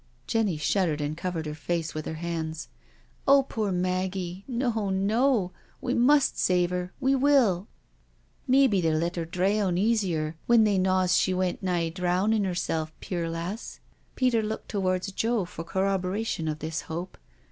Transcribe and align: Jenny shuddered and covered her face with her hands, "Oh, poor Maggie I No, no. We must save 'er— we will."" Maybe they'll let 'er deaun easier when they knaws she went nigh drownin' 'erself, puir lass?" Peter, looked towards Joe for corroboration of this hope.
Jenny 0.25 0.57
shuddered 0.57 0.99
and 0.99 1.15
covered 1.15 1.45
her 1.45 1.53
face 1.53 1.93
with 1.93 2.07
her 2.07 2.15
hands, 2.15 2.69
"Oh, 3.27 3.43
poor 3.43 3.71
Maggie 3.71 4.43
I 4.49 4.51
No, 4.51 4.89
no. 4.89 5.51
We 5.79 5.93
must 5.93 6.39
save 6.39 6.73
'er— 6.73 6.91
we 6.99 7.13
will."" 7.13 7.67
Maybe 8.47 8.81
they'll 8.81 8.97
let 8.97 9.15
'er 9.15 9.25
deaun 9.27 9.77
easier 9.77 10.37
when 10.47 10.63
they 10.63 10.79
knaws 10.79 11.15
she 11.15 11.35
went 11.35 11.61
nigh 11.61 11.89
drownin' 11.89 12.47
'erself, 12.47 12.91
puir 12.99 13.29
lass?" 13.29 13.79
Peter, 14.15 14.41
looked 14.41 14.69
towards 14.69 15.11
Joe 15.11 15.45
for 15.45 15.63
corroboration 15.63 16.47
of 16.47 16.57
this 16.57 16.81
hope. 16.89 17.15